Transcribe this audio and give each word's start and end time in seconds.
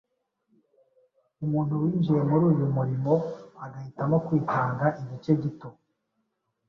umuntu 1.45 1.73
winjiye 1.81 2.21
muri 2.29 2.43
uyu 2.51 2.65
murimo 2.75 3.13
agahitamo 3.63 4.15
kwitanga 4.25 4.85
igice 5.01 5.31
gito, 5.41 5.69